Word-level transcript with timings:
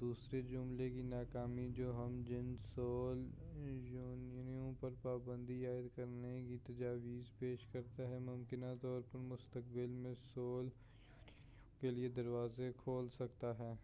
دوسرے 0.00 0.40
جملے 0.42 0.88
کی 0.90 1.02
ناکامی 1.02 1.66
جو 1.76 1.90
ہم 1.96 2.20
جنس 2.26 2.66
سول 2.74 3.24
یونینوں 3.86 4.72
پر 4.80 4.90
پابندی 5.02 5.66
عائد 5.66 5.86
کرنے 5.96 6.36
کی 6.48 6.56
تجویز 6.64 7.38
پیش 7.38 7.66
کرتا 7.72 8.08
ہے 8.08 8.18
ممکنہ 8.18 8.74
طور 8.82 9.00
پر 9.12 9.18
مستقبل 9.18 9.96
میں 10.02 10.14
سول 10.34 10.68
یونینوں 10.68 11.80
کیلئے 11.80 12.08
دروازے 12.08 12.70
کھول 12.76 13.08
سکتا 13.18 13.52
ہے 13.58 13.74